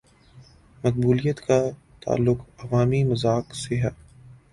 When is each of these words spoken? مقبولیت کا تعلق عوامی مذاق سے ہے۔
مقبولیت 0.83 1.39
کا 1.39 1.59
تعلق 2.01 2.39
عوامی 2.59 3.03
مذاق 3.03 3.55
سے 3.55 3.75
ہے۔ 3.81 3.89